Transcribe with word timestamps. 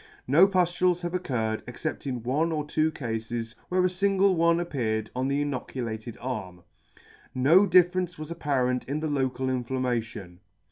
No 0.25 0.47
puflules 0.47 1.01
have 1.01 1.13
occurred, 1.13 1.61
except 1.67 2.07
in 2.07 2.23
one 2.23 2.51
or 2.51 2.65
two 2.65 2.89
cafes, 2.89 3.53
where 3.69 3.85
a 3.85 3.87
fingle 3.87 4.33
one 4.35 4.59
appeared 4.59 5.11
on 5.15 5.27
the 5.27 5.43
inoculated 5.43 6.17
arm. 6.19 6.63
No 7.35 7.67
difference 7.67 8.17
was 8.17 8.31
apparent 8.31 8.83
in 8.85 8.99
the 8.99 9.07
local 9.07 9.47
inflammation. 9.47 10.39